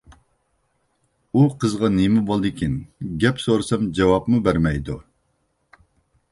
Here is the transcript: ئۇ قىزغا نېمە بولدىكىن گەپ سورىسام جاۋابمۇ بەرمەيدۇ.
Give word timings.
ئۇ 1.33 1.43
قىزغا 1.63 1.91
نېمە 1.99 2.23
بولدىكىن 2.31 2.79
گەپ 3.25 3.45
سورىسام 3.47 3.87
جاۋابمۇ 4.01 4.43
بەرمەيدۇ. 4.49 5.01